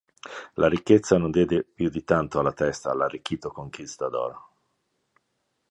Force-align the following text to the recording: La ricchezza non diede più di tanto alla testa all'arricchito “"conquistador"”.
La 0.55 0.67
ricchezza 0.67 1.19
non 1.19 1.29
diede 1.29 1.63
più 1.63 1.87
di 1.89 2.03
tanto 2.03 2.39
alla 2.39 2.53
testa 2.53 2.89
all'arricchito 2.89 3.51
“"conquistador"”. 3.51 4.35